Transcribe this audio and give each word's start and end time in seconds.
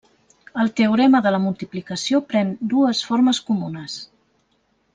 El 0.61 0.69
teorema 0.79 1.21
de 1.25 1.33
la 1.35 1.41
multiplicació 1.43 2.21
pren 2.31 2.51
dues 2.73 3.03
formes 3.11 3.43
comunes. 3.51 4.01